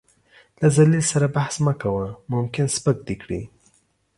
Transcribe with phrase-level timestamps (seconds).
[0.59, 3.41] له ذليل سره بحث مه کوه، ممکن سپک دې کړي.